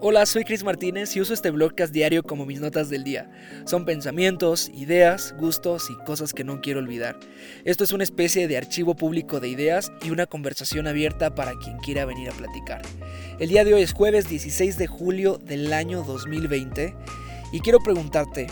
Hola, 0.00 0.26
soy 0.26 0.44
Chris 0.44 0.62
Martínez 0.62 1.16
y 1.16 1.20
uso 1.20 1.34
este 1.34 1.50
blogcast 1.50 1.92
diario 1.92 2.22
como 2.22 2.46
mis 2.46 2.60
notas 2.60 2.88
del 2.88 3.02
día. 3.02 3.28
Son 3.66 3.84
pensamientos, 3.84 4.70
ideas, 4.72 5.34
gustos 5.36 5.90
y 5.90 5.96
cosas 6.04 6.32
que 6.32 6.44
no 6.44 6.60
quiero 6.60 6.78
olvidar. 6.78 7.18
Esto 7.64 7.82
es 7.82 7.90
una 7.90 8.04
especie 8.04 8.46
de 8.46 8.56
archivo 8.56 8.94
público 8.94 9.40
de 9.40 9.48
ideas 9.48 9.90
y 10.00 10.10
una 10.10 10.26
conversación 10.26 10.86
abierta 10.86 11.34
para 11.34 11.54
quien 11.54 11.78
quiera 11.78 12.04
venir 12.04 12.30
a 12.30 12.32
platicar. 12.32 12.82
El 13.40 13.48
día 13.48 13.64
de 13.64 13.74
hoy 13.74 13.82
es 13.82 13.92
jueves 13.92 14.28
16 14.28 14.78
de 14.78 14.86
julio 14.86 15.36
del 15.38 15.72
año 15.72 16.04
2020 16.04 16.94
y 17.50 17.58
quiero 17.58 17.80
preguntarte, 17.80 18.46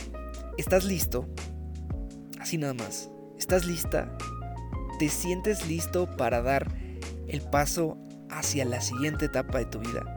¿estás 0.59 0.83
listo? 0.83 1.29
Así 2.41 2.59
nada 2.59 2.75
más, 2.75 3.09
¿estás 3.39 3.67
lista? 3.67 4.19
¿Te 4.99 5.09
sientes 5.09 5.69
listo 5.69 6.11
para 6.17 6.43
dar 6.43 6.67
el 7.29 7.41
paso 7.41 7.97
hacia 8.31 8.65
la 8.65 8.81
siguiente 8.81 9.27
etapa 9.27 9.59
de 9.59 9.67
tu 9.67 9.79
vida? 9.79 10.16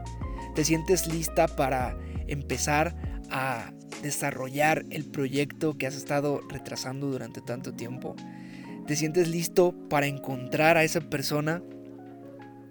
Te 0.60 0.64
sientes 0.66 1.06
lista 1.06 1.48
para 1.48 1.96
empezar 2.26 2.94
a 3.30 3.72
desarrollar 4.02 4.84
el 4.90 5.06
proyecto 5.06 5.78
que 5.78 5.86
has 5.86 5.94
estado 5.94 6.42
retrasando 6.50 7.06
durante 7.06 7.40
tanto 7.40 7.72
tiempo. 7.72 8.14
Te 8.86 8.94
sientes 8.94 9.28
listo 9.28 9.74
para 9.88 10.04
encontrar 10.04 10.76
a 10.76 10.84
esa 10.84 11.00
persona 11.00 11.62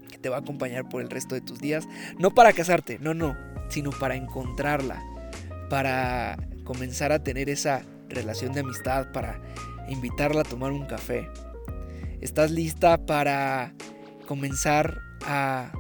que 0.08 0.20
te 0.20 0.30
va 0.30 0.36
a 0.36 0.42
acompañar 0.42 0.88
por 0.88 1.02
el 1.02 1.10
resto 1.10 1.34
de 1.34 1.42
tus 1.42 1.58
días. 1.58 1.88
No 2.20 2.30
para 2.30 2.54
casarte, 2.54 3.00
no, 3.00 3.16
no, 3.16 3.36
sino 3.70 3.90
para 3.90 4.16
encontrarla. 4.16 5.04
Para 5.68 6.38
comenzar 6.66 7.12
a 7.12 7.24
tener 7.24 7.50
esa 7.50 7.82
relación 8.08 8.54
de 8.54 8.60
amistad, 8.60 9.12
para 9.12 9.42
invitarla 9.88 10.42
a 10.42 10.44
tomar 10.44 10.74
un 10.74 10.86
café. 10.86 11.28
Estás 12.22 12.52
lista 12.52 13.04
para 13.08 13.74
comenzar 14.28 15.00
a, 15.26 15.72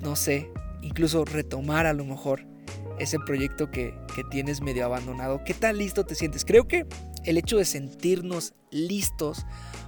no 0.00 0.16
sé, 0.16 0.48
incluso 0.82 1.24
retomar 1.24 1.86
a 1.86 1.92
lo 1.92 2.04
mejor 2.04 2.46
ese 2.98 3.18
proyecto 3.18 3.70
que, 3.70 3.94
tienes 4.30 4.60
medio 4.60 4.84
abandonado. 4.84 5.42
¿Qué 5.44 5.54
tan 5.54 5.78
listo 5.78 6.04
te 6.04 6.14
sientes? 6.14 6.44
Creo 6.44 6.68
que 6.68 6.86
el 7.24 7.38
hecho 7.38 7.56
de 7.56 7.64
sentirnos 7.64 8.54
listos 8.70 9.46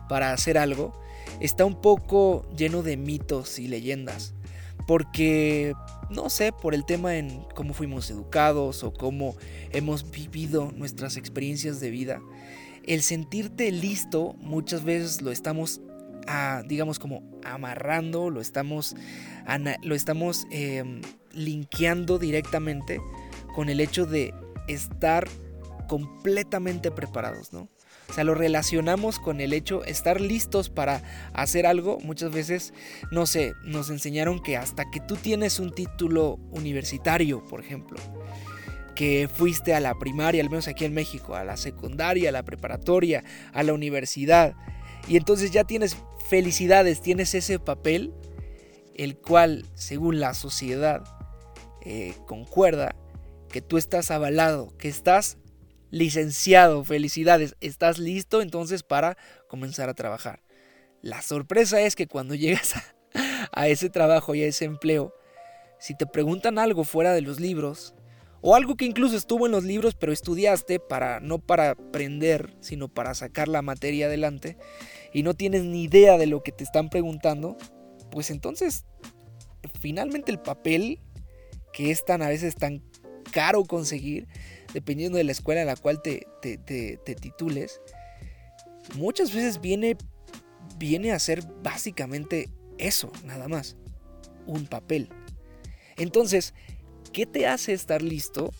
para 0.08 0.32
hacer 0.32 0.56
algo 0.56 0.98
está 1.40 1.64
un 1.64 1.80
poco 1.80 2.48
lleno 2.56 2.82
de 2.82 2.96
mitos 2.96 3.58
y 3.58 3.68
leyendas. 3.68 4.34
Porque, 4.86 5.74
no 6.10 6.30
sé, 6.30 6.52
por 6.52 6.74
el 6.74 6.84
tema 6.84 7.16
en 7.16 7.44
cómo 7.54 7.74
fuimos 7.74 8.10
educados 8.10 8.82
o 8.82 8.92
cómo 8.92 9.36
hemos 9.72 10.10
vivido 10.10 10.72
nuestras 10.74 11.16
experiencias 11.16 11.80
de 11.80 11.90
vida, 11.90 12.20
el 12.86 13.02
sentirte 13.02 13.70
listo 13.70 14.34
muchas 14.40 14.84
veces 14.84 15.22
lo 15.22 15.30
estamos 15.30 15.80
digamos, 16.66 16.98
como 16.98 17.22
amarrando, 17.44 18.30
lo 18.30 18.40
estamos, 18.40 18.96
lo 19.82 19.94
estamos 19.94 20.46
em, 20.50 21.00
linkeando 21.32 22.18
directamente 22.18 23.00
con 23.54 23.68
el 23.68 23.80
hecho 23.80 24.06
de 24.06 24.34
estar 24.68 25.28
completamente 25.88 26.90
preparados, 26.90 27.52
¿no? 27.52 27.68
O 28.08 28.12
sea, 28.12 28.24
lo 28.24 28.34
relacionamos 28.34 29.18
con 29.18 29.40
el 29.40 29.52
hecho 29.52 29.80
de 29.80 29.90
estar 29.90 30.20
listos 30.20 30.68
para 30.68 31.02
hacer 31.32 31.66
algo. 31.66 31.98
Muchas 32.00 32.32
veces, 32.32 32.74
no 33.10 33.26
sé, 33.26 33.54
nos 33.64 33.88
enseñaron 33.90 34.42
que 34.42 34.56
hasta 34.56 34.90
que 34.90 35.00
tú 35.00 35.16
tienes 35.16 35.58
un 35.58 35.74
título 35.74 36.38
universitario, 36.50 37.42
por 37.42 37.60
ejemplo, 37.60 37.98
que 38.94 39.28
fuiste 39.32 39.74
a 39.74 39.80
la 39.80 39.98
primaria, 39.98 40.42
al 40.42 40.50
menos 40.50 40.68
aquí 40.68 40.84
en 40.84 40.94
México, 40.94 41.34
a 41.34 41.44
la 41.44 41.56
secundaria, 41.56 42.28
a 42.28 42.32
la 42.32 42.44
preparatoria, 42.44 43.24
a 43.52 43.62
la 43.62 43.72
universidad, 43.72 44.54
y 45.08 45.16
entonces 45.16 45.50
ya 45.50 45.64
tienes 45.64 45.96
felicidades, 46.28 47.00
tienes 47.00 47.34
ese 47.34 47.58
papel, 47.58 48.12
el 48.94 49.16
cual, 49.16 49.66
según 49.74 50.20
la 50.20 50.34
sociedad, 50.34 51.04
eh, 51.82 52.14
concuerda 52.26 52.94
que 53.48 53.60
tú 53.60 53.76
estás 53.76 54.10
avalado, 54.10 54.76
que 54.78 54.88
estás 54.88 55.38
licenciado, 55.90 56.82
felicidades, 56.84 57.56
estás 57.60 57.98
listo 57.98 58.42
entonces 58.42 58.82
para 58.82 59.16
comenzar 59.48 59.88
a 59.88 59.94
trabajar. 59.94 60.42
La 61.02 61.22
sorpresa 61.22 61.80
es 61.80 61.94
que 61.94 62.06
cuando 62.06 62.34
llegas 62.36 62.74
a, 62.76 62.82
a 63.52 63.68
ese 63.68 63.90
trabajo 63.90 64.34
y 64.34 64.42
a 64.42 64.46
ese 64.46 64.64
empleo, 64.64 65.14
si 65.78 65.96
te 65.96 66.06
preguntan 66.06 66.58
algo 66.58 66.84
fuera 66.84 67.12
de 67.12 67.20
los 67.20 67.40
libros, 67.40 67.94
o 68.46 68.54
algo 68.54 68.76
que 68.76 68.84
incluso 68.84 69.16
estuvo 69.16 69.46
en 69.46 69.52
los 69.52 69.64
libros 69.64 69.94
pero 69.94 70.12
estudiaste 70.12 70.78
para 70.78 71.18
no 71.18 71.38
para 71.38 71.70
aprender, 71.70 72.54
sino 72.60 72.88
para 72.88 73.14
sacar 73.14 73.48
la 73.48 73.62
materia 73.62 74.04
adelante, 74.04 74.58
y 75.14 75.22
no 75.22 75.32
tienes 75.32 75.62
ni 75.62 75.84
idea 75.84 76.18
de 76.18 76.26
lo 76.26 76.42
que 76.42 76.52
te 76.52 76.64
están 76.64 76.90
preguntando, 76.90 77.56
pues 78.10 78.30
entonces 78.30 78.84
finalmente 79.80 80.30
el 80.32 80.40
papel 80.40 81.00
que 81.72 81.90
es 81.90 82.04
tan 82.04 82.20
a 82.20 82.28
veces 82.28 82.56
tan 82.56 82.82
caro 83.30 83.64
conseguir, 83.64 84.26
dependiendo 84.74 85.16
de 85.16 85.24
la 85.24 85.32
escuela 85.32 85.60
en 85.60 85.68
la 85.68 85.76
cual 85.76 86.02
te, 86.02 86.26
te, 86.42 87.14
titules, 87.14 87.80
muchas 88.96 89.32
veces 89.32 89.60
viene, 89.60 89.96
viene 90.78 91.12
a 91.12 91.18
ser 91.18 91.44
básicamente 91.62 92.50
eso, 92.78 93.12
nada 93.24 93.48
más, 93.48 93.76
un 94.46 94.66
papel. 94.66 95.08
Entonces, 95.96 96.54
¿qué 97.12 97.24
te 97.24 97.46
hace 97.46 97.72
estar 97.72 98.02
listo 98.02 98.50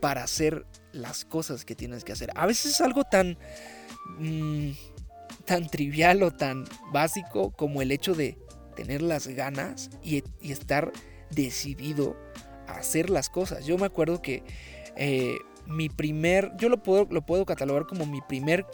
para 0.00 0.24
hacer 0.24 0.66
las 0.92 1.26
cosas 1.26 1.66
que 1.66 1.74
tienes 1.74 2.04
que 2.04 2.12
hacer? 2.12 2.30
A 2.34 2.46
veces 2.46 2.72
es 2.72 2.80
algo 2.80 3.04
tan... 3.04 3.38
Mm, 4.18 4.70
tan 5.44 5.68
trivial 5.68 6.22
o 6.22 6.30
tan 6.30 6.64
básico 6.92 7.52
como 7.52 7.82
el 7.82 7.92
hecho 7.92 8.14
de 8.14 8.38
tener 8.76 9.02
las 9.02 9.26
ganas 9.28 9.90
y, 10.02 10.22
estar 10.42 10.92
decidido 11.30 12.16
a 12.66 12.78
hacer 12.78 13.10
las 13.10 13.28
cosas. 13.28 13.66
Yo 13.66 13.78
me 13.78 13.86
acuerdo 13.86 14.22
que 14.22 14.42
eh, 14.96 15.36
mi 15.66 15.88
primer, 15.88 16.52
yo 16.56 16.68
lo 16.68 16.82
puedo, 16.82 17.06
lo 17.10 17.24
puedo 17.24 17.44
catalogar 17.44 17.86
como 17.86 18.06
mi 18.06 18.20
primer 18.20 18.66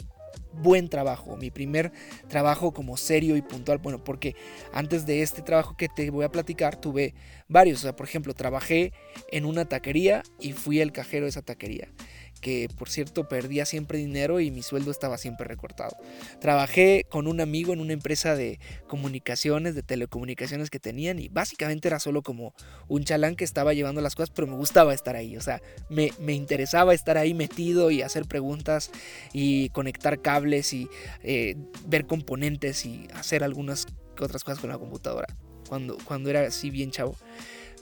buen 0.53 0.89
trabajo, 0.89 1.37
mi 1.37 1.51
primer 1.51 1.91
trabajo 2.27 2.73
como 2.73 2.97
serio 2.97 3.35
y 3.35 3.41
puntual. 3.41 3.77
Bueno, 3.77 4.03
porque 4.03 4.35
antes 4.73 5.05
de 5.05 5.21
este 5.21 5.41
trabajo 5.41 5.75
que 5.77 5.87
te 5.87 6.09
voy 6.09 6.25
a 6.25 6.31
platicar, 6.31 6.79
tuve 6.79 7.13
varios. 7.47 7.79
O 7.79 7.81
sea, 7.83 7.95
por 7.95 8.07
ejemplo, 8.07 8.33
trabajé 8.33 8.93
en 9.31 9.45
una 9.45 9.65
taquería 9.65 10.23
y 10.39 10.53
fui 10.53 10.79
el 10.79 10.91
cajero 10.91 11.25
de 11.25 11.29
esa 11.29 11.41
taquería 11.41 11.89
que 12.37 12.69
por 12.77 12.89
cierto 12.89 13.27
perdía 13.27 13.65
siempre 13.65 13.97
dinero 13.97 14.39
y 14.39 14.51
mi 14.51 14.63
sueldo 14.63 14.91
estaba 14.91 15.17
siempre 15.17 15.47
recortado. 15.47 15.95
Trabajé 16.39 17.05
con 17.09 17.27
un 17.27 17.41
amigo 17.41 17.73
en 17.73 17.81
una 17.81 17.93
empresa 17.93 18.35
de 18.35 18.59
comunicaciones, 18.87 19.75
de 19.75 19.83
telecomunicaciones 19.83 20.69
que 20.69 20.79
tenían 20.79 21.19
y 21.19 21.27
básicamente 21.27 21.87
era 21.87 21.99
solo 21.99 22.21
como 22.21 22.53
un 22.87 23.03
chalán 23.03 23.35
que 23.35 23.43
estaba 23.43 23.73
llevando 23.73 24.01
las 24.01 24.15
cosas, 24.15 24.31
pero 24.33 24.47
me 24.47 24.55
gustaba 24.55 24.93
estar 24.93 25.15
ahí, 25.15 25.37
o 25.37 25.41
sea, 25.41 25.61
me, 25.89 26.11
interesaba 26.33 26.93
estar 26.93 27.17
ahí 27.17 27.33
metido 27.33 27.91
y 27.91 28.01
hacer 28.01 28.25
preguntas 28.25 28.91
y 29.33 29.69
conectar 29.69 30.21
cables 30.21 30.73
y 30.73 30.89
eh, 31.23 31.55
ver 31.85 32.05
componentes 32.05 32.85
y 32.85 33.07
hacer 33.13 33.43
algunas 33.43 33.87
otras 34.19 34.43
cosas 34.43 34.59
con 34.59 34.69
la 34.69 34.77
computadora, 34.77 35.27
cuando, 35.67 35.97
cuando 36.05 36.29
era 36.29 36.41
así 36.41 36.69
bien 36.69 36.91
chavo. 36.91 37.15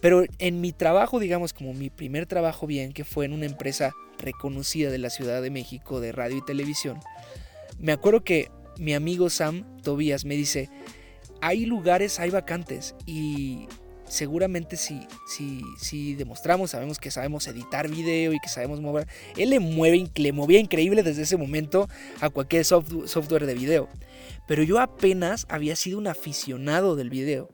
Pero 0.06 0.24
en 0.38 0.62
mi 0.62 0.72
trabajo, 0.72 1.20
digamos, 1.20 1.52
como 1.52 1.74
mi 1.74 1.90
primer 1.90 2.28
trabajo 2.28 2.68
bien, 2.68 2.94
que 2.94 3.04
fue 3.04 3.26
en 3.26 3.34
una 3.34 3.48
empresa 3.48 3.96
reconocida 4.20 4.92
de 4.92 5.00
la 5.00 5.10
Ciudad 5.10 5.42
de 5.42 5.50
México 5.50 6.00
de 6.00 6.12
radio 6.12 6.38
y 6.38 6.46
televisión, 6.46 7.00
me 7.80 7.92
acuerdo 7.92 8.24
que 8.24 8.52
mi 8.78 8.94
amigo 8.94 9.32
Sam 9.32 9.66
Tobías 9.82 10.24
me 10.24 10.36
dice, 10.36 10.70
hay 11.42 11.66
lugares, 11.66 12.20
hay 12.20 12.30
vacantes 12.30 12.94
y 13.08 13.66
seguramente 14.08 14.78
si, 14.78 15.08
si, 15.28 15.64
si 15.80 16.14
demostramos, 16.14 16.70
sabemos 16.70 17.00
que 17.00 17.10
sabemos 17.10 17.48
editar 17.48 17.90
video 17.90 18.32
y 18.32 18.40
que 18.40 18.48
sabemos 18.48 18.82
mover, 18.82 19.08
él 19.38 19.50
le 19.50 19.60
mueve, 19.60 20.12
le 20.14 20.32
movía 20.34 20.60
increíble 20.60 21.02
desde 21.02 21.24
ese 21.24 21.36
momento 21.36 21.90
a 22.22 22.30
cualquier 22.30 22.64
software 22.64 23.48
de 23.48 23.56
video. 23.56 23.90
Pero 24.48 24.62
yo 24.62 24.80
apenas 24.80 25.48
había 25.50 25.76
sido 25.76 25.98
un 25.98 26.06
aficionado 26.06 26.96
del 26.96 27.10
video. 27.10 27.50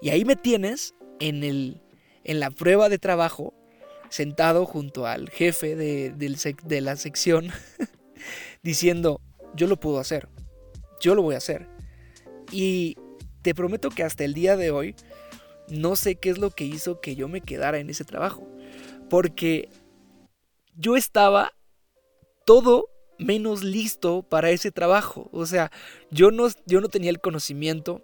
Y 0.00 0.08
ahí 0.10 0.24
me 0.24 0.34
tienes 0.34 0.96
en 1.20 1.44
el 1.44 1.80
en 2.24 2.40
la 2.40 2.50
prueba 2.50 2.88
de 2.88 2.98
trabajo, 2.98 3.54
sentado 4.08 4.66
junto 4.66 5.06
al 5.06 5.30
jefe 5.30 5.74
de, 5.76 6.80
la 6.80 6.96
sección, 6.96 7.50
diciendo, 8.62 9.20
yo 9.54 9.66
lo 9.66 9.78
puedo 9.78 9.98
hacer, 9.98 10.28
yo 11.00 11.14
lo 11.14 11.22
voy 11.22 11.34
a 11.34 11.38
hacer. 11.38 11.68
Y 12.50 12.96
te 13.42 13.54
prometo 13.54 13.90
que 13.90 14.02
hasta 14.02 14.24
el 14.24 14.34
día 14.34 14.56
de 14.56 14.70
hoy, 14.70 14.94
no 15.68 15.96
sé 15.96 16.16
qué 16.16 16.30
es 16.30 16.38
lo 16.38 16.50
que 16.50 16.64
hizo 16.64 17.00
que 17.00 17.16
yo 17.16 17.28
me 17.28 17.40
quedara 17.40 17.78
en 17.78 17.90
ese 17.90 18.04
trabajo. 18.04 18.46
Porque 19.08 19.68
yo 20.76 20.96
estaba 20.96 21.52
todo 22.44 22.86
menos 23.18 23.62
listo 23.62 24.22
para 24.22 24.50
ese 24.50 24.70
trabajo. 24.70 25.28
O 25.32 25.46
sea, 25.46 25.70
yo 26.10 26.30
no, 26.30 26.48
yo 26.66 26.80
no 26.80 26.88
tenía 26.88 27.10
el 27.10 27.20
conocimiento, 27.20 28.02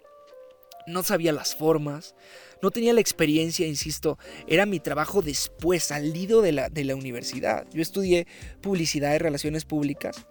no 0.87 1.03
sabía 1.03 1.31
las 1.31 1.55
formas, 1.55 2.15
no 2.61 2.71
tenía 2.71 2.93
la 2.93 3.01
experiencia, 3.01 3.67
insisto, 3.67 4.17
era 4.47 4.65
mi 4.65 4.79
trabajo 4.79 5.21
después, 5.21 5.83
salido 5.83 6.41
de 6.41 6.51
la, 6.51 6.69
de 6.69 6.83
la 6.83 6.95
universidad. 6.95 7.65
Yo 7.71 7.81
estudié 7.81 8.27
publicidad 8.61 9.15
y 9.15 9.17
relaciones 9.17 9.65
públicas, 9.65 10.25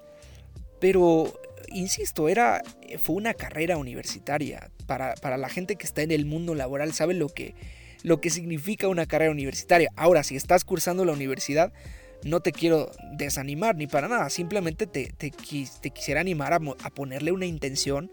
pero, 0.80 1.40
insisto, 1.68 2.28
era, 2.28 2.62
fue 2.98 3.16
una 3.16 3.34
carrera 3.34 3.76
universitaria. 3.76 4.70
Para, 4.86 5.14
para 5.16 5.36
la 5.36 5.48
gente 5.48 5.76
que 5.76 5.86
está 5.86 6.02
en 6.02 6.10
el 6.10 6.24
mundo 6.24 6.54
laboral 6.54 6.94
sabe 6.94 7.14
lo 7.14 7.28
que, 7.28 7.54
lo 8.02 8.20
que 8.20 8.30
significa 8.30 8.88
una 8.88 9.06
carrera 9.06 9.30
universitaria. 9.30 9.90
Ahora, 9.96 10.22
si 10.22 10.36
estás 10.36 10.64
cursando 10.64 11.04
la 11.04 11.12
universidad, 11.12 11.72
no 12.24 12.40
te 12.40 12.52
quiero 12.52 12.90
desanimar 13.12 13.76
ni 13.76 13.86
para 13.86 14.08
nada, 14.08 14.28
simplemente 14.30 14.86
te, 14.86 15.12
te, 15.16 15.30
quisiera 15.30 16.20
animar 16.20 16.52
a, 16.52 16.56
a 16.56 16.90
ponerle 16.90 17.32
una 17.32 17.46
intención 17.46 18.10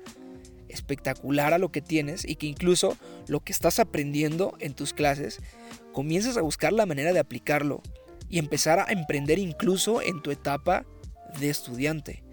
espectacular 0.75 1.53
a 1.53 1.57
lo 1.57 1.71
que 1.71 1.81
tienes 1.81 2.25
y 2.25 2.35
que 2.35 2.47
incluso 2.47 2.97
lo 3.27 3.39
que 3.39 3.51
estás 3.51 3.79
aprendiendo 3.79 4.55
en 4.59 4.73
tus 4.73 4.93
clases 4.93 5.39
comiences 5.93 6.37
a 6.37 6.41
buscar 6.41 6.73
la 6.73 6.85
manera 6.85 7.13
de 7.13 7.19
aplicarlo 7.19 7.81
y 8.29 8.39
empezar 8.39 8.79
a 8.79 8.91
emprender 8.91 9.39
incluso 9.39 10.01
en 10.01 10.21
tu 10.21 10.31
etapa 10.31 10.85
de 11.39 11.49
estudiante. 11.49 12.23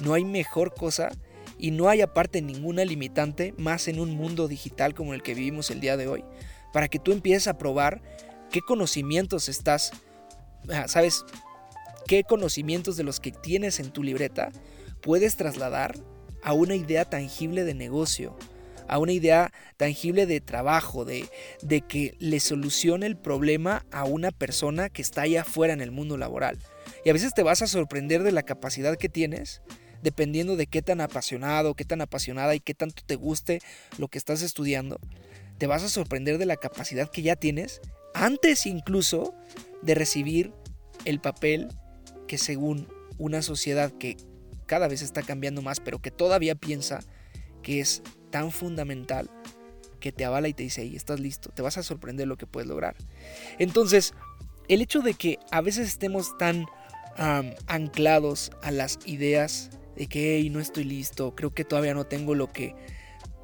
No 0.00 0.14
hay 0.14 0.24
mejor 0.24 0.74
cosa 0.74 1.10
y 1.58 1.70
no 1.70 1.88
hay 1.88 2.00
aparte 2.00 2.42
ninguna 2.42 2.84
limitante 2.84 3.54
más 3.56 3.88
en 3.88 4.00
un 4.00 4.10
mundo 4.10 4.48
digital 4.48 4.94
como 4.94 5.14
el 5.14 5.22
que 5.22 5.34
vivimos 5.34 5.70
el 5.70 5.80
día 5.80 5.96
de 5.96 6.08
hoy, 6.08 6.24
para 6.72 6.88
que 6.88 6.98
tú 6.98 7.12
empieces 7.12 7.46
a 7.46 7.58
probar 7.58 8.02
qué 8.50 8.60
conocimientos 8.60 9.48
estás, 9.48 9.92
ah, 10.70 10.88
sabes, 10.88 11.24
qué 12.06 12.24
conocimientos 12.24 12.96
de 12.96 13.04
los 13.04 13.20
que 13.20 13.30
tienes 13.30 13.78
en 13.78 13.90
tu 13.92 14.02
libreta 14.02 14.50
puedes 15.02 15.36
trasladar 15.36 15.94
a 16.42 16.52
una 16.52 16.74
idea 16.74 17.04
tangible 17.04 17.64
de 17.64 17.74
negocio, 17.74 18.36
a 18.88 18.98
una 18.98 19.12
idea 19.12 19.52
tangible 19.76 20.26
de 20.26 20.40
trabajo, 20.40 21.04
de, 21.04 21.28
de 21.62 21.80
que 21.80 22.14
le 22.18 22.40
solucione 22.40 23.06
el 23.06 23.16
problema 23.16 23.86
a 23.90 24.04
una 24.04 24.30
persona 24.30 24.88
que 24.88 25.02
está 25.02 25.22
allá 25.22 25.42
afuera 25.42 25.72
en 25.72 25.80
el 25.80 25.90
mundo 25.90 26.16
laboral. 26.16 26.58
Y 27.04 27.10
a 27.10 27.12
veces 27.12 27.34
te 27.34 27.42
vas 27.42 27.62
a 27.62 27.66
sorprender 27.66 28.22
de 28.22 28.32
la 28.32 28.42
capacidad 28.42 28.96
que 28.96 29.08
tienes, 29.08 29.62
dependiendo 30.02 30.56
de 30.56 30.66
qué 30.66 30.82
tan 30.82 31.00
apasionado, 31.00 31.74
qué 31.74 31.84
tan 31.84 32.00
apasionada 32.00 32.54
y 32.54 32.60
qué 32.60 32.74
tanto 32.74 33.02
te 33.06 33.16
guste 33.16 33.60
lo 33.98 34.08
que 34.08 34.18
estás 34.18 34.42
estudiando. 34.42 34.98
Te 35.58 35.66
vas 35.66 35.82
a 35.84 35.88
sorprender 35.88 36.38
de 36.38 36.46
la 36.46 36.56
capacidad 36.56 37.08
que 37.08 37.22
ya 37.22 37.36
tienes 37.36 37.80
antes 38.14 38.66
incluso 38.66 39.34
de 39.80 39.94
recibir 39.94 40.52
el 41.04 41.20
papel 41.20 41.68
que 42.26 42.38
según 42.38 42.88
una 43.18 43.42
sociedad 43.42 43.92
que 43.92 44.16
cada 44.66 44.88
vez 44.88 45.02
está 45.02 45.22
cambiando 45.22 45.62
más, 45.62 45.80
pero 45.80 46.00
que 46.00 46.10
todavía 46.10 46.54
piensa 46.54 47.00
que 47.62 47.80
es 47.80 48.02
tan 48.30 48.50
fundamental 48.50 49.30
que 50.00 50.12
te 50.12 50.24
avala 50.24 50.48
y 50.48 50.54
te 50.54 50.64
dice, 50.64 50.84
y 50.84 50.96
estás 50.96 51.20
listo, 51.20 51.50
te 51.50 51.62
vas 51.62 51.78
a 51.78 51.82
sorprender 51.82 52.26
lo 52.26 52.36
que 52.36 52.46
puedes 52.46 52.68
lograr. 52.68 52.96
Entonces, 53.58 54.14
el 54.68 54.82
hecho 54.82 55.00
de 55.00 55.14
que 55.14 55.38
a 55.50 55.60
veces 55.60 55.88
estemos 55.88 56.36
tan 56.38 56.66
anclados 57.66 58.50
a 58.62 58.70
las 58.70 58.98
ideas 59.04 59.70
de 59.96 60.06
que, 60.06 60.48
no 60.50 60.60
estoy 60.60 60.84
listo, 60.84 61.34
creo 61.34 61.52
que 61.52 61.64
todavía 61.64 61.94
no 61.94 62.04
tengo 62.04 62.34
lo 62.34 62.52
que 62.52 62.74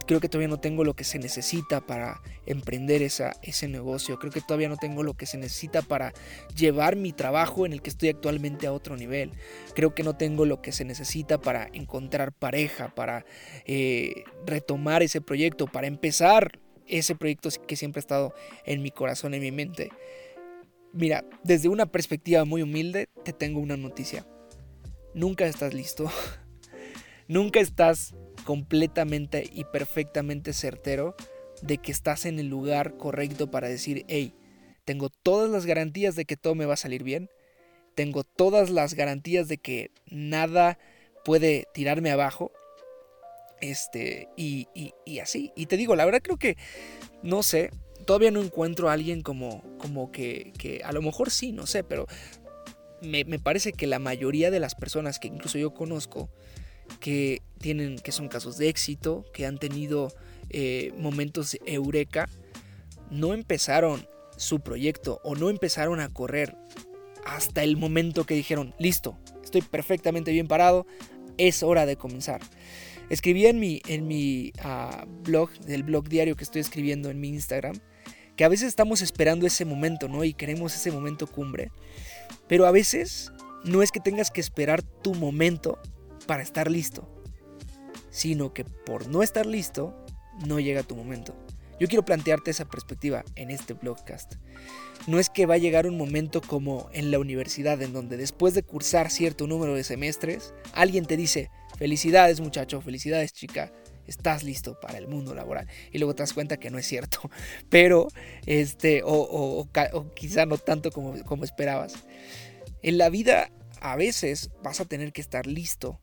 creo 0.09 0.21
que 0.21 0.31
todavía 0.31 0.49
no 0.49 0.59
tengo 0.59 0.85
lo 0.85 0.95
que 0.95 1.05
se 1.05 1.19
necesita 1.19 1.83
para 1.83 2.23
emprender 2.47 3.03
esa, 3.03 3.37
ese 3.43 3.69
negocio, 3.69 4.19
creo 4.19 4.33
que 4.33 4.41
todavía 4.41 4.71
no 4.71 4.79
tengo 4.79 5.03
lo 5.03 5.13
que 5.13 5.27
se 5.27 5.37
necesita 5.37 5.83
para 5.83 6.15
llevar 6.57 6.97
mi 6.97 7.13
trabajo 7.13 7.67
en 7.67 7.75
el 7.75 7.83
que 7.83 7.91
estoy 7.91 8.09
actualmente 8.09 8.67
a 8.67 8.73
otro 8.73 8.97
nivel, 8.97 9.33
creo 9.75 9.95
que 9.95 10.03
no 10.03 10.17
tengo 10.17 10.47
lo 10.47 10.63
que 10.63 10.73
se 10.73 10.87
necesita 10.87 11.39
para 11.43 11.69
encontrar 11.75 12.33
pareja, 12.33 12.95
para 12.95 13.27
eh, 13.67 14.25
retomar 14.47 15.03
ese 15.03 15.21
proyecto, 15.21 15.67
para 15.67 15.87
empezar 15.87 16.59
ese 16.87 17.15
proyecto 17.15 17.51
que 17.67 17.77
siempre 17.77 17.99
ha 17.99 18.01
estado 18.01 18.35
en 18.65 18.81
mi 18.81 18.91
corazón, 18.91 19.35
en 19.35 19.43
mi 19.43 19.53
mente. 19.53 19.91
Mira, 20.95 21.27
desde 21.45 21.69
una 21.69 21.85
perspectiva 21.85 22.47
muy 22.47 22.63
humilde, 22.63 23.11
te 23.27 23.35
tengo 23.35 23.61
una 23.61 23.77
noticia. 23.77 24.27
Nunca 25.13 25.45
estás 25.45 25.75
listo. 25.75 26.11
Nunca 27.29 27.61
estás 27.61 28.15
completamente 28.49 29.47
y 29.53 29.65
perfectamente 29.65 30.55
certero 30.55 31.15
de 31.61 31.77
que 31.77 31.93
estás 31.93 32.25
en 32.25 32.39
el 32.39 32.49
lugar 32.49 32.97
correcto 32.97 33.51
para 33.51 33.69
decir, 33.69 34.07
hey, 34.09 34.33
tengo 34.87 35.11
todas 35.11 35.51
las 35.51 35.67
garantías 35.67 36.17
de 36.17 36.25
que 36.25 36.39
todo 36.39 36.55
me 36.55 36.65
va 36.65 36.73
a 36.73 36.79
salir 36.79 37.03
bien, 37.03 37.29
tengo 37.95 38.25
todas 38.25 38.71
las 38.71 38.95
garantías 38.95 39.49
de 39.49 39.59
que 39.59 39.91
nada 40.07 40.79
puede 41.27 41.67
tirarme 41.75 42.11
abajo, 42.11 42.51
este, 43.61 44.31
y, 44.35 44.67
y, 45.05 45.19
así. 45.19 45.53
Y 45.55 45.67
te 45.67 45.77
digo, 45.77 45.95
la 45.95 46.07
verdad 46.07 46.23
creo 46.23 46.39
que, 46.39 46.57
no 47.23 47.43
sé, 47.43 47.69
todavía 48.07 48.31
no 48.31 48.41
encuentro 48.41 48.89
a 48.89 48.95
alguien 48.95 49.21
como, 49.21 49.63
como 49.77 50.11
que, 50.11 50.55
que, 50.57 50.81
a 50.85 50.93
lo 50.93 51.03
mejor 51.03 51.31
sí, 51.31 51.53
no 51.53 51.67
sé, 51.67 51.85
pero 51.85 52.07
me, 53.03 53.27
me 53.27 53.39
parece 53.39 53.75
que 53.75 53.87
la 53.87 53.99
mayoría 53.99 54.51
de 54.51 54.61
las 54.61 54.75
personas 54.75 55.19
que 55.19 55.29
incluso 55.29 55.59
yo 55.59 55.75
conozco, 55.75 56.31
que 57.01 57.43
tienen, 57.59 57.99
que 57.99 58.13
son 58.13 58.29
casos 58.29 58.59
de 58.59 58.69
éxito, 58.69 59.25
que 59.33 59.47
han 59.47 59.59
tenido 59.59 60.13
eh, 60.51 60.93
momentos 60.97 61.57
eureka, 61.67 62.29
no 63.11 63.35
empezaron 63.35 64.07
su 64.37 64.61
proyecto 64.61 65.21
o 65.25 65.35
no 65.35 65.51
empezaron 65.51 66.01
a 66.01 66.09
correr 66.09 66.57
hasta 67.25 67.63
el 67.63 67.77
momento 67.77 68.25
que 68.25 68.35
dijeron, 68.35 68.75
listo, 68.79 69.19
estoy 69.43 69.63
perfectamente 69.63 70.33
bien 70.33 70.49
parado, 70.49 70.87
es 71.37 71.63
hora 71.63 71.87
de 71.87 71.97
comenzar. 71.97 72.41
Escribí 73.11 73.47
en 73.47 73.59
mi, 73.59 73.81
en 73.87 74.07
mi 74.07 74.53
ah, 74.63 75.07
blog, 75.23 75.51
del 75.61 75.83
blog 75.83 76.09
diario 76.09 76.37
que 76.37 76.45
estoy 76.45 76.61
escribiendo 76.61 77.11
en 77.11 77.21
mi 77.21 77.29
Instagram, 77.29 77.77
que 78.37 78.45
a 78.45 78.49
veces 78.49 78.69
estamos 78.69 79.03
esperando 79.03 79.47
ese 79.47 79.65
momento, 79.65 80.09
¿no? 80.09 80.25
Y 80.25 80.33
queremos 80.33 80.75
ese 80.75 80.93
momento 80.93 81.27
cumbre. 81.27 81.71
Pero 82.47 82.67
a 82.67 82.71
veces 82.71 83.33
no 83.65 83.83
es 83.83 83.91
que 83.91 84.01
tengas 84.01 84.31
que 84.31 84.41
esperar 84.41 84.83
tu 84.83 85.15
momento 85.15 85.79
para 86.27 86.43
estar 86.43 86.71
listo, 86.71 87.09
sino 88.11 88.53
que 88.53 88.65
por 88.65 89.09
no 89.09 89.23
estar 89.23 89.47
listo, 89.47 89.95
no 90.47 90.61
llega 90.61 90.83
tu 90.83 90.97
momento. 90.97 91.35
Yo 91.81 91.87
quiero 91.87 92.05
plantearte 92.05 92.51
esa 92.51 92.65
perspectiva 92.65 93.25
en 93.37 93.51
este 93.51 93.75
blogcast. 93.75 94.35
No 95.07 95.19
es 95.19 95.31
que 95.31 95.47
va 95.47 95.55
a 95.55 95.59
llegar 95.59 95.87
un 95.87 95.97
momento 95.97 96.41
como 96.41 96.89
en 96.93 97.11
la 97.11 97.19
universidad, 97.19 97.81
en 97.83 97.93
donde 97.93 98.17
después 98.17 98.55
de 98.55 98.65
cursar 98.65 99.11
cierto 99.11 99.47
número 99.47 99.75
de 99.75 99.85
semestres, 99.85 100.55
alguien 100.73 101.07
te 101.07 101.17
dice, 101.17 101.51
felicidades 101.79 102.41
muchacho, 102.41 102.81
felicidades 102.81 103.33
chica, 103.33 103.73
estás 104.07 104.43
listo 104.43 104.79
para 104.81 104.99
el 104.99 105.07
mundo 105.07 105.35
laboral. 105.35 105.69
Y 105.93 105.99
luego 105.99 106.15
te 106.15 106.25
das 106.25 106.33
cuenta 106.33 106.57
que 106.57 106.71
no 106.71 106.79
es 106.79 106.87
cierto. 106.87 107.31
Pero, 107.69 108.09
este, 108.47 109.03
o, 109.05 109.13
o 109.13 110.15
quizá 110.15 110.47
no 110.47 110.59
tanto 110.59 110.91
como, 110.91 111.23
como 111.25 111.45
esperabas. 111.45 111.95
En 112.83 112.99
la 112.99 113.09
vida 113.09 113.53
a 113.81 113.95
veces 113.95 114.51
vas 114.63 114.81
a 114.81 114.85
tener 114.85 115.13
que 115.13 115.21
estar 115.21 115.47
listo 115.47 116.01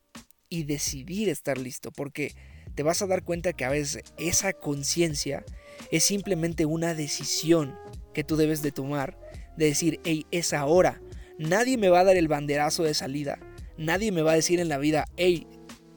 y 0.49 0.63
decidir 0.63 1.29
estar 1.29 1.57
listo, 1.57 1.91
porque 1.91 2.33
te 2.75 2.83
vas 2.83 3.01
a 3.01 3.07
dar 3.07 3.23
cuenta 3.23 3.53
que 3.53 3.65
a 3.65 3.69
veces 3.69 4.03
esa 4.17 4.53
conciencia 4.53 5.43
es 5.91 6.03
simplemente 6.03 6.65
una 6.65 6.93
decisión 6.93 7.75
que 8.13 8.23
tú 8.23 8.35
debes 8.35 8.61
de 8.61 8.71
tomar, 8.71 9.17
de 9.57 9.65
decir, 9.65 9.99
hey, 10.03 10.25
es 10.31 10.53
ahora, 10.53 11.01
nadie 11.37 11.77
me 11.77 11.89
va 11.89 12.01
a 12.01 12.03
dar 12.03 12.17
el 12.17 12.27
banderazo 12.27 12.83
de 12.83 12.93
salida, 12.93 13.39
nadie 13.77 14.11
me 14.11 14.21
va 14.21 14.33
a 14.33 14.35
decir 14.35 14.59
en 14.59 14.69
la 14.69 14.77
vida, 14.77 15.05
hey, 15.17 15.47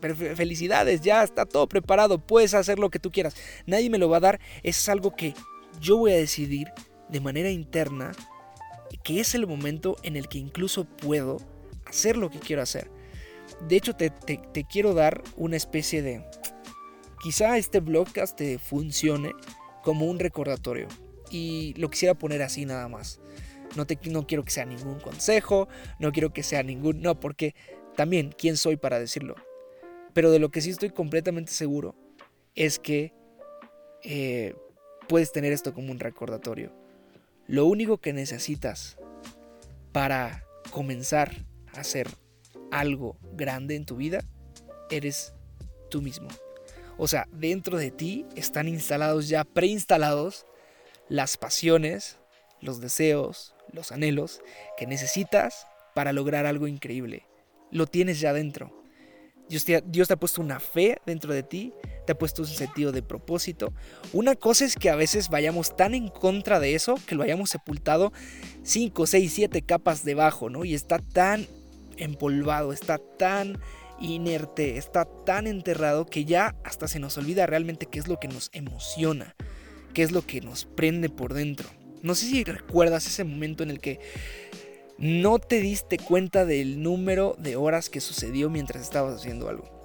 felicidades, 0.01 1.01
ya 1.01 1.23
está 1.23 1.45
todo 1.45 1.69
preparado, 1.69 2.25
puedes 2.25 2.55
hacer 2.55 2.79
lo 2.79 2.91
que 2.91 3.01
tú 3.01 3.11
quieras, 3.11 3.35
nadie 3.67 3.91
me 3.91 3.99
lo 3.99 4.09
va 4.09 4.19
a 4.19 4.21
dar, 4.21 4.41
es 4.63 4.89
algo 4.89 5.15
que 5.17 5.35
yo 5.81 5.97
voy 5.97 6.13
a 6.13 6.17
decidir 6.17 6.69
de 7.09 7.21
manera 7.21 7.51
interna, 7.51 8.13
que 9.03 9.21
es 9.21 9.35
el 9.35 9.47
momento 9.47 9.97
en 10.03 10.17
el 10.17 10.29
que 10.29 10.39
incluso 10.39 10.85
puedo 10.85 11.39
hacer 11.87 12.17
lo 12.17 12.31
que 12.31 12.39
quiero 12.39 12.63
hacer. 12.63 12.91
De 13.69 13.77
hecho, 13.77 13.95
te, 13.95 14.13
quiero 14.69 14.95
dar 14.95 15.23
una 15.37 15.57
especie 15.57 16.03
de... 16.03 16.25
Quizá 17.23 17.59
este 17.59 17.81
blogcast 17.81 18.37
te 18.37 18.59
funcione 18.59 19.35
como 19.83 20.07
un 20.07 20.19
recordatorio. 20.19 20.89
Y 21.31 21.75
lo 21.77 21.91
quisiera 21.91 22.15
poner 22.15 22.43
así 22.43 22.65
nada 22.65 22.89
más. 22.89 23.21
No, 23.77 23.87
te, 23.87 23.99
no 24.09 24.27
quiero 24.27 24.45
que 24.45 24.51
sea 24.51 24.65
ningún 24.65 25.01
consejo, 25.01 25.69
no 25.99 26.13
quiero 26.13 26.33
que 26.33 26.43
sea 26.43 26.63
ningún... 26.63 27.03
No, 27.03 27.19
porque 27.19 27.55
también, 27.97 28.35
¿quién 28.37 28.57
soy 28.57 28.77
para 28.77 28.99
decirlo? 28.99 29.35
Pero 30.13 30.31
de 30.31 30.39
lo 30.39 30.51
que 30.51 30.61
sí 30.61 30.71
estoy 30.71 30.91
completamente 30.91 31.53
seguro 31.53 31.95
es 32.55 32.79
que 32.79 33.13
eh, 34.03 34.55
puedes 35.09 35.33
tener 35.33 35.53
esto 35.53 35.75
como 35.75 35.93
un 35.93 35.99
recordatorio. 35.99 36.73
Lo 37.47 37.67
único 37.67 37.99
que 37.99 38.13
necesitas 38.13 38.99
para 39.93 40.45
comenzar 40.71 41.47
a 41.75 41.81
hacer 41.81 42.09
algo 42.71 43.19
grande 43.33 43.77
en 43.77 43.85
tu 43.85 43.97
vida, 43.97 44.21
eres 44.91 45.35
tú 45.91 46.03
mismo. 46.03 46.29
O 46.97 47.07
sea, 47.07 47.29
dentro 47.33 47.79
de 47.79 47.91
ti 47.91 48.27
están 48.35 48.69
instalados 48.69 49.29
ya, 49.29 49.45
preinstalados, 49.45 50.47
las 51.09 51.37
pasiones, 51.37 52.19
los 52.61 52.81
deseos, 52.81 53.55
los 53.73 53.93
anhelos 53.93 54.41
que 54.77 54.87
necesitas 54.87 55.67
para 55.95 56.13
lograr 56.13 56.47
algo 56.47 56.67
increíble. 56.67 57.27
Lo 57.71 57.87
tienes 57.87 58.21
ya 58.21 58.33
dentro. 58.33 58.73
Dios 59.49 59.65
te, 59.65 59.83
Dios 59.87 60.09
te, 60.09 60.15
ha 60.15 60.19
puesto 60.19 60.43
una 60.43 60.61
fe 60.61 60.99
dentro 61.07 61.33
de 61.33 61.43
ti, 61.43 61.73
te 62.05 62.13
ha 62.13 62.19
puesto 62.19 62.43
un 62.43 62.49
sentido 62.49 62.93
de 62.93 63.03
propósito. 63.03 63.73
Una 64.13 64.35
cosa 64.35 64.65
es 64.65 64.75
que 64.75 64.91
a 64.91 64.97
veces 64.97 65.31
vayamos 65.31 65.75
tan 65.75 65.95
en 65.95 66.09
contra 66.09 66.61
de 66.61 66.75
eso 66.75 66.97
que 67.07 67.15
lo 67.15 67.23
hayamos 67.23 67.51
sepultado 67.51 68.13
5, 68.65 69.07
6, 69.07 69.33
7 69.33 69.63
capas 69.63 70.05
debajo, 70.05 70.51
¿no? 70.51 70.65
Y 70.65 70.75
está 70.75 70.99
tan 70.99 71.47
empolvado, 71.99 72.73
está 72.73 72.99
tan 72.99 73.61
inerte, 74.01 74.77
está 74.77 75.05
tan 75.25 75.47
enterrado 75.47 76.07
que 76.07 76.25
ya 76.25 76.57
hasta 76.65 76.89
se 76.89 77.01
nos 77.01 77.19
olvida 77.19 77.47
realmente 77.47 77.87
qué 77.87 77.99
es 77.99 78.09
lo 78.09 78.19
que 78.19 78.29
nos 78.29 78.51
emociona, 78.53 79.35
qué 79.95 80.03
es 80.03 80.13
lo 80.13 80.23
que 80.23 80.41
nos 80.41 80.65
prende 80.65 81.09
por 81.09 81.35
dentro. 81.35 81.69
No 82.03 82.15
sé 82.15 82.27
si 82.27 82.45
recuerdas 82.45 83.07
ese 83.07 83.25
momento 83.25 83.63
en 83.63 83.71
el 83.71 83.81
que 83.81 84.01
no 84.99 85.39
te 85.39 85.61
diste 85.61 85.99
cuenta 85.99 86.45
del 86.45 86.83
número 86.83 87.37
de 87.39 87.57
horas 87.57 87.89
que 87.89 88.01
sucedió 88.01 88.51
mientras 88.51 88.83
estabas 88.83 89.15
haciendo 89.15 89.49
algo. 89.49 89.78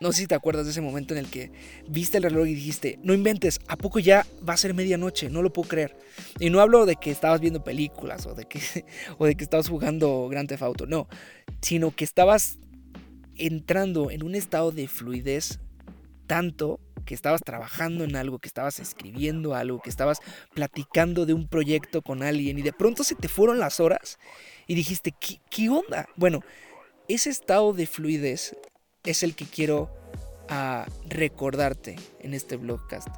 No 0.00 0.12
sé 0.12 0.22
si 0.22 0.26
te 0.26 0.34
acuerdas 0.34 0.64
de 0.64 0.70
ese 0.70 0.80
momento 0.80 1.14
en 1.14 1.18
el 1.18 1.30
que 1.30 1.50
viste 1.88 2.18
el 2.18 2.22
reloj 2.22 2.46
y 2.46 2.54
dijiste, 2.54 2.98
no 3.02 3.14
inventes, 3.14 3.60
¿a 3.66 3.76
poco 3.76 3.98
ya 3.98 4.26
va 4.48 4.54
a 4.54 4.56
ser 4.56 4.72
medianoche? 4.74 5.28
No 5.28 5.42
lo 5.42 5.52
puedo 5.52 5.68
creer. 5.68 5.96
Y 6.38 6.50
no 6.50 6.60
hablo 6.60 6.86
de 6.86 6.96
que 6.96 7.10
estabas 7.10 7.40
viendo 7.40 7.64
películas 7.64 8.26
o 8.26 8.34
de 8.34 8.44
que, 8.44 8.60
o 9.18 9.26
de 9.26 9.34
que 9.34 9.44
estabas 9.44 9.68
jugando 9.68 10.28
Grand 10.28 10.48
Theft 10.48 10.62
Auto, 10.62 10.86
no, 10.86 11.08
sino 11.60 11.94
que 11.94 12.04
estabas 12.04 12.58
entrando 13.36 14.10
en 14.10 14.22
un 14.22 14.34
estado 14.34 14.70
de 14.72 14.88
fluidez 14.88 15.60
tanto 16.26 16.80
que 17.04 17.14
estabas 17.14 17.40
trabajando 17.42 18.04
en 18.04 18.16
algo, 18.16 18.38
que 18.38 18.48
estabas 18.48 18.80
escribiendo 18.80 19.54
algo, 19.54 19.80
que 19.80 19.88
estabas 19.88 20.20
platicando 20.54 21.24
de 21.24 21.32
un 21.32 21.48
proyecto 21.48 22.02
con 22.02 22.22
alguien 22.22 22.58
y 22.58 22.62
de 22.62 22.74
pronto 22.74 23.02
se 23.02 23.14
te 23.14 23.28
fueron 23.28 23.58
las 23.58 23.80
horas 23.80 24.18
y 24.66 24.74
dijiste, 24.74 25.14
¿qué, 25.18 25.40
qué 25.50 25.70
onda? 25.70 26.06
Bueno, 26.16 26.42
ese 27.08 27.30
estado 27.30 27.72
de 27.72 27.86
fluidez 27.86 28.54
es 29.04 29.22
el 29.22 29.34
que 29.34 29.44
quiero 29.44 29.90
ah, 30.48 30.86
recordarte 31.06 31.96
en 32.20 32.34
este 32.34 32.56
blogcast. 32.56 33.08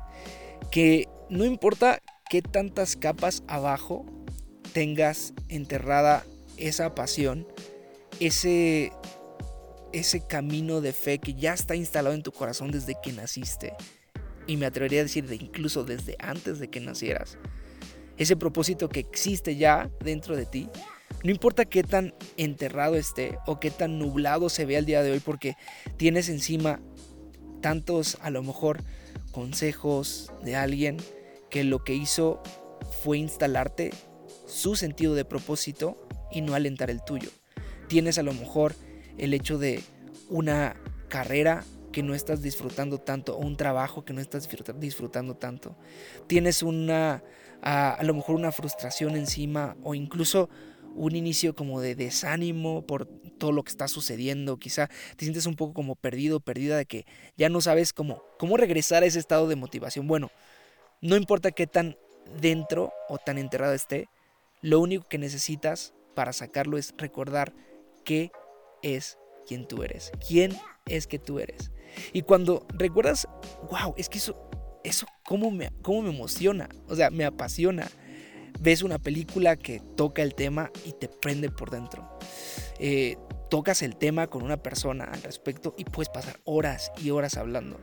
Que 0.70 1.08
no 1.28 1.44
importa 1.44 2.00
qué 2.28 2.42
tantas 2.42 2.96
capas 2.96 3.42
abajo 3.48 4.06
tengas 4.72 5.32
enterrada 5.48 6.24
esa 6.56 6.94
pasión, 6.94 7.46
ese 8.20 8.92
ese 9.92 10.24
camino 10.24 10.80
de 10.80 10.92
fe 10.92 11.18
que 11.18 11.34
ya 11.34 11.52
está 11.52 11.74
instalado 11.74 12.14
en 12.14 12.22
tu 12.22 12.32
corazón 12.32 12.70
desde 12.70 12.96
que 13.02 13.12
naciste. 13.12 13.74
Y 14.46 14.56
me 14.56 14.66
atrevería 14.66 15.00
a 15.00 15.04
decir 15.04 15.26
de 15.26 15.36
incluso 15.36 15.84
desde 15.84 16.16
antes 16.18 16.58
de 16.58 16.68
que 16.68 16.80
nacieras. 16.80 17.38
Ese 18.16 18.36
propósito 18.36 18.88
que 18.88 19.00
existe 19.00 19.56
ya 19.56 19.90
dentro 20.00 20.36
de 20.36 20.46
ti. 20.46 20.68
No 21.22 21.30
importa 21.30 21.64
qué 21.64 21.82
tan 21.82 22.14
enterrado 22.36 22.96
esté 22.96 23.38
o 23.46 23.60
qué 23.60 23.70
tan 23.70 23.98
nublado 23.98 24.48
se 24.48 24.64
vea 24.64 24.78
el 24.78 24.86
día 24.86 25.02
de 25.02 25.12
hoy 25.12 25.20
porque 25.20 25.56
tienes 25.96 26.28
encima 26.28 26.80
tantos 27.60 28.16
a 28.22 28.30
lo 28.30 28.42
mejor 28.42 28.82
consejos 29.32 30.32
de 30.42 30.56
alguien 30.56 30.96
que 31.50 31.64
lo 31.64 31.84
que 31.84 31.94
hizo 31.94 32.42
fue 33.02 33.18
instalarte 33.18 33.90
su 34.46 34.76
sentido 34.76 35.14
de 35.14 35.24
propósito 35.24 35.96
y 36.30 36.40
no 36.40 36.54
alentar 36.54 36.90
el 36.90 37.02
tuyo. 37.04 37.30
Tienes 37.88 38.18
a 38.18 38.22
lo 38.22 38.32
mejor 38.32 38.74
el 39.18 39.34
hecho 39.34 39.58
de 39.58 39.82
una 40.28 40.76
carrera 41.08 41.64
que 41.92 42.02
no 42.02 42.14
estás 42.14 42.40
disfrutando 42.40 42.98
tanto 42.98 43.36
o 43.36 43.40
un 43.40 43.56
trabajo 43.56 44.04
que 44.04 44.12
no 44.12 44.20
estás 44.20 44.48
disfrutando 44.78 45.34
tanto. 45.36 45.76
Tienes 46.26 46.62
una, 46.62 47.22
a, 47.62 47.98
lo 48.02 48.14
mejor 48.14 48.36
una 48.36 48.52
frustración 48.52 49.16
encima 49.16 49.76
o 49.82 49.94
incluso 49.94 50.48
un 50.94 51.16
inicio 51.16 51.54
como 51.54 51.80
de 51.80 51.94
desánimo 51.94 52.86
por 52.86 53.06
todo 53.06 53.52
lo 53.52 53.62
que 53.62 53.70
está 53.70 53.88
sucediendo. 53.88 54.58
Quizá 54.58 54.88
te 55.16 55.24
sientes 55.24 55.46
un 55.46 55.56
poco 55.56 55.74
como 55.74 55.96
perdido, 55.96 56.40
perdida 56.40 56.76
de 56.76 56.86
que 56.86 57.06
ya 57.36 57.48
no 57.48 57.60
sabes 57.60 57.92
cómo, 57.92 58.22
cómo 58.38 58.56
regresar 58.56 59.02
a 59.02 59.06
ese 59.06 59.18
estado 59.18 59.48
de 59.48 59.56
motivación. 59.56 60.06
Bueno, 60.06 60.30
no 61.00 61.16
importa 61.16 61.50
qué 61.50 61.66
tan 61.66 61.96
dentro 62.40 62.92
o 63.08 63.18
tan 63.18 63.38
enterrado 63.38 63.74
esté, 63.74 64.08
lo 64.62 64.80
único 64.80 65.08
que 65.08 65.18
necesitas 65.18 65.94
para 66.14 66.32
sacarlo 66.32 66.76
es 66.76 66.92
recordar 66.98 67.54
que 68.04 68.30
es 68.82 69.18
quien 69.46 69.66
tú 69.66 69.82
eres. 69.82 70.12
¿Quién 70.26 70.56
es 70.86 71.06
que 71.06 71.18
tú 71.18 71.38
eres? 71.38 71.70
Y 72.12 72.22
cuando 72.22 72.66
recuerdas, 72.74 73.26
wow, 73.70 73.94
es 73.96 74.08
que 74.08 74.18
eso, 74.18 74.36
eso 74.84 75.06
cómo 75.24 75.50
me, 75.50 75.70
cómo 75.82 76.02
me 76.02 76.10
emociona, 76.10 76.68
o 76.88 76.94
sea, 76.94 77.10
me 77.10 77.24
apasiona. 77.24 77.88
Ves 78.60 78.82
una 78.82 78.98
película 78.98 79.56
que 79.56 79.80
toca 79.96 80.22
el 80.22 80.34
tema 80.34 80.70
y 80.84 80.92
te 80.92 81.08
prende 81.08 81.50
por 81.50 81.70
dentro. 81.70 82.08
Eh, 82.78 83.16
tocas 83.48 83.82
el 83.82 83.96
tema 83.96 84.26
con 84.26 84.42
una 84.42 84.62
persona 84.62 85.04
al 85.04 85.22
respecto 85.22 85.74
y 85.76 85.84
puedes 85.84 86.10
pasar 86.10 86.38
horas 86.44 86.92
y 87.02 87.10
horas 87.10 87.36
hablando. 87.36 87.80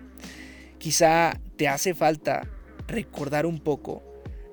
Quizá 0.77 1.39
te 1.57 1.67
hace 1.67 1.93
falta 1.93 2.47
recordar 2.87 3.45
un 3.45 3.59
poco 3.59 4.03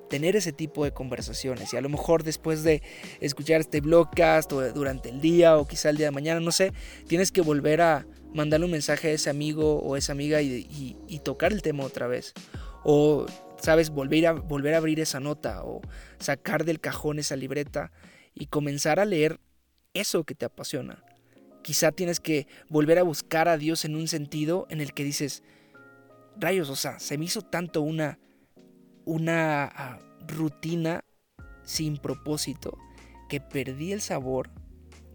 tener 0.09 0.35
ese 0.35 0.51
tipo 0.51 0.83
de 0.83 0.91
conversaciones. 0.91 1.73
Y 1.73 1.77
a 1.77 1.81
lo 1.81 1.89
mejor 1.89 2.23
después 2.23 2.63
de 2.63 2.81
escuchar 3.19 3.61
este 3.61 3.81
blogcast 3.81 4.51
o 4.53 4.71
durante 4.73 5.09
el 5.09 5.21
día 5.21 5.57
o 5.57 5.67
quizá 5.67 5.89
el 5.89 5.97
día 5.97 6.07
de 6.07 6.11
mañana, 6.11 6.39
no 6.39 6.51
sé, 6.51 6.73
tienes 7.07 7.31
que 7.31 7.41
volver 7.41 7.81
a 7.81 8.05
mandarle 8.33 8.65
un 8.65 8.71
mensaje 8.71 9.09
a 9.09 9.11
ese 9.11 9.29
amigo 9.29 9.79
o 9.79 9.95
esa 9.95 10.11
amiga 10.11 10.41
y, 10.41 11.21
tocar 11.23 11.53
el 11.53 11.61
tema 11.61 11.83
otra 11.83 12.07
vez. 12.07 12.33
O, 12.83 13.25
sabes, 13.65 13.89
volver 13.89 14.27
a, 14.27 14.33
volver 14.33 14.73
a 14.73 14.77
abrir 14.77 14.99
esa 14.99 15.19
nota 15.19 15.63
o 15.63 15.81
sacar 16.19 16.65
del 16.65 16.79
cajón 16.79 17.19
esa 17.19 17.35
libreta 17.35 17.91
y 18.33 18.47
comenzar 18.47 18.99
a 18.99 19.05
leer 19.05 19.39
eso 19.93 20.23
que 20.23 20.35
te 20.35 20.45
apasiona. 20.45 21.03
Quizá 21.63 21.91
tienes 21.91 22.19
que 22.19 22.47
volver 22.69 22.99
a 22.99 23.03
buscar 23.03 23.47
a 23.47 23.57
Dios 23.57 23.85
en 23.85 23.95
un 23.95 24.07
sentido 24.07 24.67
en 24.69 24.81
el 24.81 24.93
que 24.93 25.03
dices, 25.03 25.43
rayos, 26.37 26.69
o 26.69 26.75
sea, 26.75 26.99
se 26.99 27.17
me 27.17 27.25
hizo 27.25 27.41
tanto 27.41 27.81
una 27.81 28.19
una 29.05 29.65
ah, 29.65 29.99
rutina 30.27 31.05
sin 31.63 31.97
propósito 31.97 32.77
que 33.29 33.39
perdí 33.39 33.93
el 33.93 34.01
sabor 34.01 34.51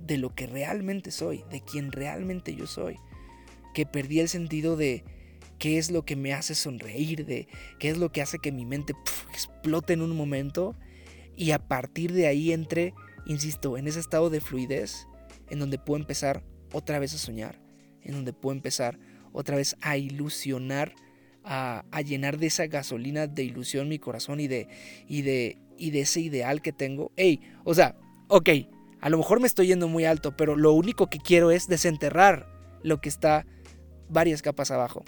de 0.01 0.17
lo 0.17 0.35
que 0.35 0.47
realmente 0.47 1.11
soy, 1.11 1.45
de 1.51 1.61
quien 1.61 1.93
realmente 1.93 2.55
yo 2.55 2.67
soy, 2.67 2.97
que 3.75 3.87
perdí 3.87 4.21
el 4.21 4.29
sentido 4.29 4.77
de 4.77 5.05
qué 5.61 5.79
es 5.79 5.93
lo 5.93 6.05
que 6.05 6.17
me 6.17 6.33
hace 6.33 6.57
sonreír, 6.57 7.25
de 7.27 7.47
qué 7.79 7.91
es 7.91 7.99
lo 7.99 8.11
que 8.11 8.23
hace 8.23 8.39
que 8.39 8.51
mi 8.51 8.65
mente 8.65 8.95
explote 9.31 9.93
en 9.93 10.03
un 10.03 10.17
momento 10.17 10.75
y 11.37 11.53
a 11.53 11.61
partir 11.61 12.13
de 12.13 12.27
ahí 12.27 12.51
entre, 12.51 12.95
insisto, 13.27 13.77
en 13.77 13.87
ese 13.87 14.01
estado 14.01 14.31
de 14.31 14.41
fluidez 14.41 15.07
en 15.49 15.61
donde 15.61 15.79
puedo 15.79 16.01
empezar 16.01 16.43
otra 16.73 16.99
vez 16.99 17.15
a 17.15 17.19
soñar, 17.19 17.61
en 18.03 18.13
donde 18.13 18.33
puedo 18.33 18.57
empezar 18.57 18.99
otra 19.33 19.57
vez 19.57 19.77
a 19.83 19.97
ilusionar 19.97 20.95
a, 21.45 21.85
llenar 22.03 22.39
de 22.39 22.47
esa 22.47 22.67
gasolina 22.67 23.27
de 23.27 23.45
ilusión 23.45 23.89
mi 23.89 23.99
corazón 23.99 24.41
y 24.41 24.49
de, 24.49 24.69
y 25.09 25.23
de, 25.23 25.59
y 25.77 25.91
de 25.91 26.01
ese 26.01 26.21
ideal 26.21 26.63
que 26.63 26.73
tengo. 26.73 27.13
Ey, 27.17 27.41
o 27.65 27.75
sea, 27.75 27.97
ok, 28.29 28.49
a 29.01 29.11
lo 29.11 29.19
mejor 29.19 29.41
me 29.41 29.47
estoy 29.47 29.69
yendo 29.69 29.89
muy 29.89 30.05
alto, 30.05 30.37
pero 30.37 30.57
lo 30.57 30.73
único 30.73 31.09
que 31.09 31.19
quiero 31.19 31.51
es 31.51 31.69
desenterrar 31.69 32.47
lo 32.83 33.01
que 33.01 33.09
está 33.09 33.47
varias 34.09 34.43
capas 34.43 34.71
abajo. 34.71 35.05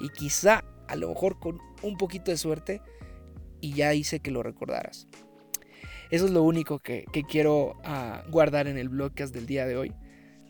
Y 0.00 0.08
quizá, 0.10 0.64
a 0.88 0.96
lo 0.96 1.08
mejor 1.08 1.38
con 1.38 1.58
un 1.82 1.96
poquito 1.96 2.30
de 2.30 2.36
suerte, 2.36 2.80
y 3.60 3.74
ya 3.74 3.94
hice 3.94 4.20
que 4.20 4.30
lo 4.30 4.42
recordaras. 4.42 5.06
Eso 6.10 6.26
es 6.26 6.30
lo 6.30 6.42
único 6.42 6.78
que, 6.78 7.06
quiero 7.28 7.76
ah, 7.84 8.22
guardar 8.28 8.66
en 8.66 8.76
el 8.76 8.90
blogcast 8.90 9.34
del 9.34 9.46
día 9.46 9.66
de 9.66 9.76
hoy. 9.76 9.94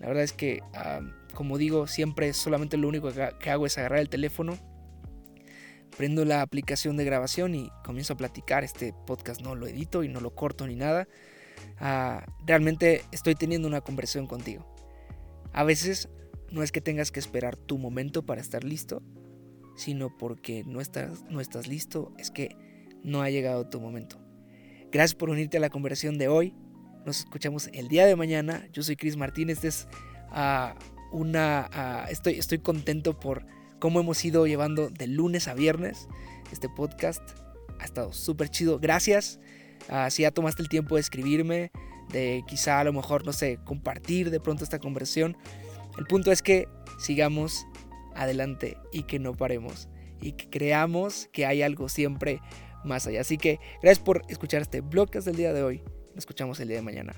La 0.01 0.09
verdad 0.09 0.25
es 0.25 0.33
que, 0.33 0.61
ah, 0.75 1.01
como 1.35 1.57
digo, 1.59 1.87
siempre 1.87 2.33
solamente 2.33 2.77
lo 2.77 2.89
único 2.89 3.11
que 3.39 3.51
hago 3.51 3.67
es 3.67 3.79
agarrar 3.79 4.01
el 4.01 4.09
teléfono, 4.09 4.59
prendo 5.97 6.25
la 6.25 6.43
aplicación 6.43 6.97
de 6.97 7.05
grabación 7.05 7.55
y 7.55 7.71
comienzo 7.85 8.15
a 8.15 8.17
platicar. 8.17 8.65
Este 8.65 8.93
podcast 9.07 9.41
no 9.41 9.55
lo 9.55 9.69
edito 9.69 10.03
y 10.03 10.09
no 10.09 10.21
lo 10.21 10.35
corto 10.35 10.67
ni 10.67 10.75
nada. 10.75 11.07
Ah, 11.79 12.27
realmente 12.45 13.05
estoy 13.13 13.37
teniendo 13.37 13.69
una 13.69 13.83
conversación 13.83 14.27
contigo. 14.27 14.67
A 15.53 15.65
veces 15.65 16.09
no 16.51 16.63
es 16.63 16.73
que 16.73 16.81
tengas 16.81 17.13
que 17.13 17.21
esperar 17.21 17.57
tu 17.57 17.79
momento 17.79 18.25
para 18.25 18.41
estar 18.41 18.65
listo, 18.65 19.03
sino 19.77 20.17
porque 20.17 20.65
no 20.65 20.81
estás, 20.81 21.25
no 21.31 21.41
estás 21.41 21.67
listo, 21.67 22.13
es 22.19 22.31
que 22.31 22.57
no 23.03 23.23
ha 23.23 23.31
llegado 23.31 23.69
tu 23.69 23.81
momento. 23.81 24.19
Gracias 24.91 25.15
por 25.15 25.31
unirte 25.31 25.57
a 25.57 25.61
la 25.61 25.71
conversación 25.71 26.19
de 26.19 26.29
hoy. 26.29 26.55
Nos 27.07 27.21
escuchamos 27.21 27.69
el 27.73 27.89
día 27.89 28.07
de 28.07 28.15
mañana. 28.15 28.69
Yo 28.73 28.83
soy 28.83 28.97
Chris 28.97 29.17
Martínez. 29.17 29.65
es 29.65 29.89
uh, 30.31 31.17
una. 31.17 31.69
Ah, 31.73 32.07
estoy, 32.11 32.35
estoy 32.35 32.59
contento 32.59 33.19
por 33.19 33.47
cómo 33.81 34.01
hemos 34.01 34.25
ido 34.25 34.47
llevando 34.47 34.91
de 34.91 35.07
lunes 35.07 35.49
a 35.49 35.55
viernes 35.55 36.09
este 36.53 36.69
podcast. 36.69 37.23
Ha 37.81 37.85
estado 37.85 38.13
súper 38.13 38.51
chido. 38.51 38.79
Gracias. 38.79 39.41
Uh, 39.89 40.11
si 40.11 40.23
ya 40.23 40.31
tomaste 40.31 40.63
el 40.63 40.69
tiempo 40.69 40.95
de 40.95 41.01
escribirme, 41.01 41.73
de 42.13 42.45
quizá 42.47 42.79
a 42.79 42.85
lo 42.85 42.93
mejor, 42.93 43.25
no 43.25 43.33
sé, 43.33 43.59
compartir 43.65 44.31
de 44.31 44.41
pronto 44.41 44.63
esta 44.63 44.79
conversación. 44.79 45.37
El 45.99 46.07
punto 46.07 46.31
es 46.31 46.43
que 46.43 46.69
sigamos 46.99 47.67
adelante 48.15 48.79
y 48.93 49.05
que 49.05 49.19
no 49.19 49.35
paremos 49.35 49.89
y 50.21 50.33
que 50.33 50.49
creamos 50.49 51.29
que 51.33 51.47
hay 51.47 51.63
algo 51.63 51.89
siempre 51.89 52.41
más 52.85 53.07
allá. 53.07 53.21
Así 53.21 53.39
que 53.39 53.61
gracias 53.83 54.05
por 54.05 54.23
escuchar 54.29 54.63
este 54.63 54.81
blogcast 54.81 55.27
del 55.27 55.37
día 55.37 55.53
de 55.53 55.63
hoy. 55.63 55.83
Nos 56.11 56.19
escuchamos 56.19 56.61
el 56.61 56.69
día 56.69 56.77
de 56.79 56.83
mañana. 56.83 57.15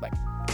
Bye. 0.00 0.53